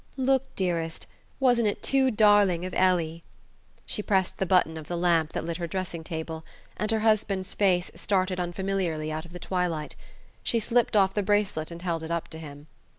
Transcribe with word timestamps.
"Look, 0.17 0.55
dearest 0.55 1.05
wasn't 1.39 1.67
it 1.67 1.83
too 1.83 2.09
darling 2.09 2.65
of 2.65 2.73
Ellie?" 2.73 3.21
She 3.85 4.01
pressed 4.01 4.39
the 4.39 4.47
button 4.47 4.75
of 4.75 4.87
the 4.87 4.97
lamp 4.97 5.33
that 5.33 5.43
lit 5.45 5.57
her 5.57 5.67
dressing 5.67 6.03
table, 6.03 6.43
and 6.75 6.89
her 6.89 7.01
husband's 7.01 7.53
face 7.53 7.91
started 7.93 8.39
unfamiliarly 8.39 9.11
out 9.11 9.25
of 9.25 9.31
the 9.31 9.37
twilight. 9.37 9.95
She 10.41 10.59
slipped 10.59 10.95
off 10.95 11.13
the 11.13 11.21
bracelet 11.21 11.69
and 11.69 11.83
held 11.83 12.01
it 12.01 12.09
up 12.09 12.29
to 12.29 12.39
him. 12.39 12.65